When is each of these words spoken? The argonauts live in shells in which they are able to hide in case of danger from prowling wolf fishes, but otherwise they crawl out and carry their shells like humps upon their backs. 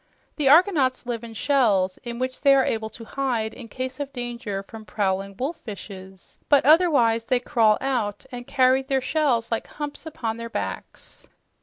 The 0.37 0.49
argonauts 0.49 1.05
live 1.05 1.23
in 1.23 1.35
shells 1.35 1.99
in 2.03 2.17
which 2.17 2.41
they 2.41 2.55
are 2.55 2.65
able 2.65 2.89
to 2.89 3.05
hide 3.05 3.53
in 3.53 3.67
case 3.67 3.99
of 3.99 4.11
danger 4.11 4.63
from 4.63 4.83
prowling 4.83 5.35
wolf 5.37 5.57
fishes, 5.57 6.39
but 6.49 6.65
otherwise 6.65 7.25
they 7.25 7.39
crawl 7.39 7.77
out 7.81 8.25
and 8.31 8.47
carry 8.47 8.81
their 8.81 8.99
shells 8.99 9.51
like 9.51 9.67
humps 9.67 10.07
upon 10.07 10.37
their 10.37 10.49
backs. 10.49 11.27